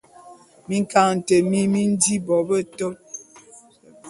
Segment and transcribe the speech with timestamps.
[0.67, 2.97] Minkaňete mi mi nji bo betot.